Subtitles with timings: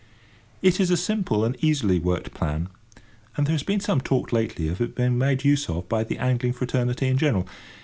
[0.63, 2.69] It is a simple and easily worked plan,
[3.37, 6.17] and there has been some talk lately of its being made use of by the
[6.17, 7.47] angling fraternity in general.